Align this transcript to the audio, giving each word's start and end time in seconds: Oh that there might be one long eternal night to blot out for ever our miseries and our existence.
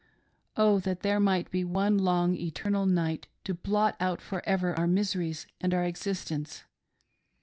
Oh 0.57 0.79
that 0.79 1.01
there 1.01 1.19
might 1.19 1.51
be 1.51 1.63
one 1.63 1.99
long 1.99 2.35
eternal 2.35 2.87
night 2.87 3.27
to 3.43 3.53
blot 3.53 3.95
out 3.99 4.19
for 4.19 4.41
ever 4.49 4.73
our 4.73 4.87
miseries 4.87 5.45
and 5.59 5.75
our 5.75 5.83
existence. 5.83 6.63